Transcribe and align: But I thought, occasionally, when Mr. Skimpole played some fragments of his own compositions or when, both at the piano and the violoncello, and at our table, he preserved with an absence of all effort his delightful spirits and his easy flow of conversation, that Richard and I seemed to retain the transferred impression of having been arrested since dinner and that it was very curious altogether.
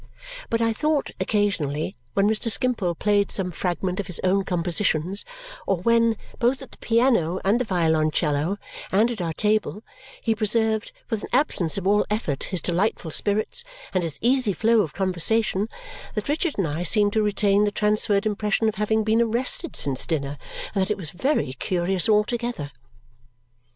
But 0.49 0.61
I 0.61 0.73
thought, 0.73 1.11
occasionally, 1.19 1.95
when 2.15 2.27
Mr. 2.27 2.49
Skimpole 2.49 2.95
played 2.95 3.31
some 3.31 3.51
fragments 3.51 3.99
of 3.99 4.07
his 4.07 4.19
own 4.23 4.43
compositions 4.45 5.25
or 5.67 5.77
when, 5.81 6.17
both 6.39 6.63
at 6.63 6.71
the 6.71 6.79
piano 6.79 7.39
and 7.45 7.59
the 7.59 7.65
violoncello, 7.65 8.57
and 8.91 9.11
at 9.11 9.21
our 9.21 9.33
table, 9.33 9.83
he 10.19 10.33
preserved 10.33 10.91
with 11.11 11.21
an 11.21 11.29
absence 11.31 11.77
of 11.77 11.85
all 11.85 12.03
effort 12.09 12.45
his 12.45 12.63
delightful 12.63 13.11
spirits 13.11 13.63
and 13.93 14.01
his 14.01 14.17
easy 14.23 14.53
flow 14.53 14.81
of 14.81 14.95
conversation, 14.95 15.67
that 16.15 16.27
Richard 16.29 16.55
and 16.57 16.65
I 16.67 16.81
seemed 16.81 17.13
to 17.13 17.21
retain 17.21 17.65
the 17.65 17.71
transferred 17.71 18.25
impression 18.25 18.67
of 18.67 18.75
having 18.81 19.03
been 19.03 19.21
arrested 19.21 19.75
since 19.75 20.07
dinner 20.07 20.39
and 20.73 20.81
that 20.81 20.89
it 20.89 20.97
was 20.97 21.11
very 21.11 21.53
curious 21.53 22.09
altogether. 22.09 22.71